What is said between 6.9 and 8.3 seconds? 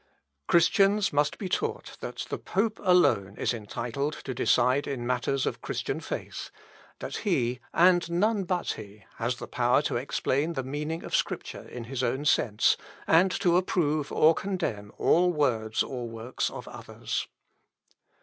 that he, and